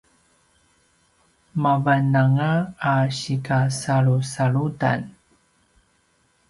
mavananga 1.63 2.49
a 2.93 2.93
sikasalusalutan 3.17 4.99